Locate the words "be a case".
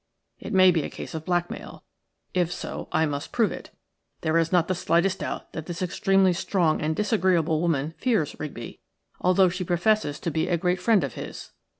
0.71-1.13